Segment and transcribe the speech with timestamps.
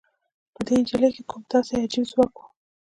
[0.53, 2.41] په دې نجلۍ کې کوم داسې عجيب ځواک و؟